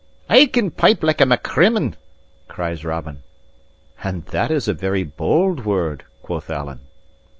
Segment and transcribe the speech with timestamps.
[0.27, 1.93] "I can pipe like a Macrimmon!"
[2.47, 3.21] cries Robin.
[4.03, 6.79] "And that is a very bold word," quoth Alan.